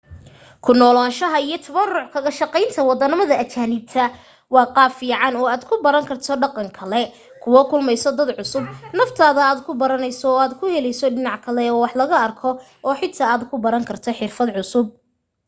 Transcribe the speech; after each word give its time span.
ku 0.63 0.69
noolaanshaha 0.79 1.37
iyo 1.45 1.57
tabaruc 1.65 2.07
kaga 2.13 2.31
shaqaynta 2.39 2.81
waddan 2.89 3.13
ajaanib 3.43 3.85
waa 4.53 4.67
qaab 4.75 4.91
fiican 4.99 5.33
oo 5.41 5.47
aad 5.53 5.63
ku 5.69 5.75
baran 5.85 6.05
karto 6.09 6.33
dhaqan 6.41 6.69
kale 6.77 7.01
kula 7.43 7.61
kulmayso 7.69 8.09
dad 8.19 8.29
cusub 8.37 8.65
naftaada 8.97 9.41
aad 9.49 9.59
ku 9.65 9.71
baranayso 9.81 10.25
oo 10.31 10.39
aad 10.43 10.53
ku 10.59 10.65
helayso 10.75 11.05
dhinac 11.15 11.39
kale 11.45 11.61
oo 11.73 11.79
wax 11.83 11.93
laga 12.01 12.17
arko 12.27 12.49
oo 12.87 12.93
xitaa 12.99 13.29
aad 13.33 13.43
ku 13.49 13.55
baran 13.65 13.87
karto 13.89 14.09
xirfad 14.19 14.49
cusub 14.55 14.85